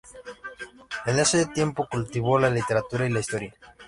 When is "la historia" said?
3.11-3.53